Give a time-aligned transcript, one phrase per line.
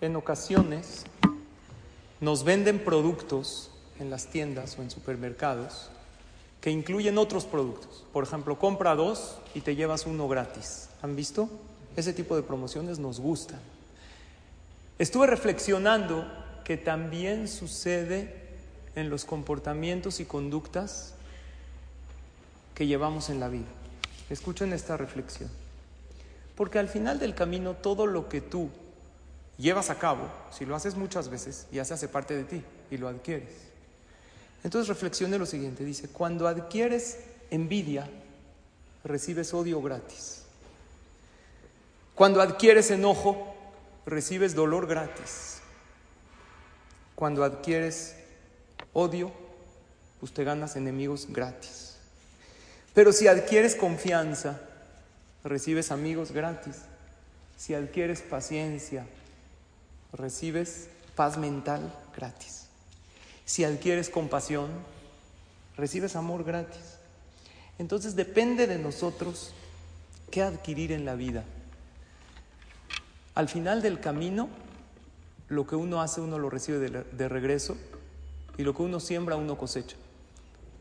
[0.00, 1.04] En ocasiones
[2.20, 5.90] nos venden productos en las tiendas o en supermercados
[6.60, 8.04] que incluyen otros productos.
[8.12, 10.88] Por ejemplo, compra dos y te llevas uno gratis.
[11.02, 11.48] ¿Han visto?
[11.96, 13.58] Ese tipo de promociones nos gustan.
[14.98, 16.26] Estuve reflexionando
[16.64, 18.48] que también sucede
[18.94, 21.14] en los comportamientos y conductas
[22.74, 23.66] que llevamos en la vida.
[24.30, 25.50] Escuchen esta reflexión.
[26.56, 28.68] Porque al final del camino todo lo que tú
[29.58, 32.96] llevas a cabo, si lo haces muchas veces, ya se hace parte de ti y
[32.96, 33.52] lo adquieres.
[34.64, 37.18] Entonces reflexione lo siguiente, dice, cuando adquieres
[37.50, 38.08] envidia,
[39.04, 40.42] recibes odio gratis.
[42.14, 43.54] Cuando adquieres enojo,
[44.06, 45.58] recibes dolor gratis.
[47.14, 48.16] Cuando adquieres
[48.92, 49.32] odio,
[50.18, 51.96] pues te ganas enemigos gratis.
[52.94, 54.60] Pero si adquieres confianza,
[55.44, 56.76] recibes amigos gratis.
[57.56, 59.06] Si adquieres paciencia,
[60.12, 62.66] recibes paz mental gratis.
[63.44, 64.68] Si adquieres compasión,
[65.76, 66.98] recibes amor gratis.
[67.78, 69.52] Entonces depende de nosotros
[70.30, 71.44] qué adquirir en la vida.
[73.34, 74.48] Al final del camino,
[75.48, 77.76] lo que uno hace uno lo recibe de, regreso
[78.56, 79.96] y lo que uno siembra uno cosecha.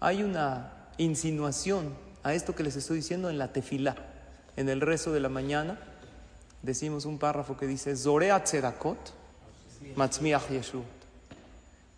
[0.00, 3.96] Hay una insinuación a esto que les estoy diciendo en la tefilá.
[4.56, 5.78] En el rezo de la mañana
[6.62, 9.12] decimos un párrafo que dice Zorea tzedakot
[9.96, 11.02] matzmiach yeshut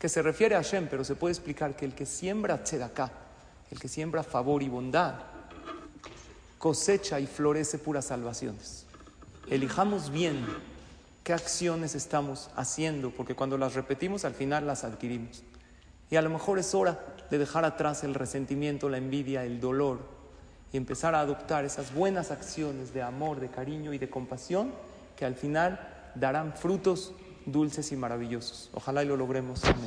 [0.05, 3.11] que se refiere a Hashem, pero se puede explicar que el que siembra tzedaká,
[3.71, 5.15] el que siembra favor y bondad,
[6.59, 8.85] cosecha y florece puras salvaciones.
[9.49, 10.45] Elijamos bien
[11.23, 15.43] qué acciones estamos haciendo, porque cuando las repetimos al final las adquirimos.
[16.11, 17.01] Y a lo mejor es hora
[17.31, 20.01] de dejar atrás el resentimiento, la envidia, el dolor
[20.75, 24.73] y empezar a adoptar esas buenas acciones de amor, de cariño y de compasión
[25.17, 25.79] que al final
[26.17, 27.13] darán frutos
[27.47, 28.71] dulces y maravillosos.
[28.75, 29.63] Ojalá y lo logremos.
[29.63, 29.87] Amén.